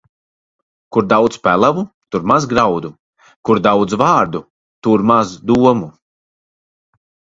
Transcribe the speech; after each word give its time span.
Kur 0.95 1.03
daudz 1.11 1.37
pelavu, 1.47 1.83
tur 2.15 2.25
maz 2.31 2.47
graudu; 2.53 2.91
kur 3.49 3.61
daudz 3.69 3.99
vārdu, 4.03 4.43
tur 4.89 5.05
maz 5.13 5.39
domu. 5.53 5.91